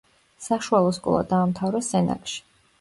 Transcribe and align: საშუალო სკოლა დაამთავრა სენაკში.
საშუალო 0.45 0.95
სკოლა 0.97 1.21
დაამთავრა 1.35 1.85
სენაკში. 1.93 2.45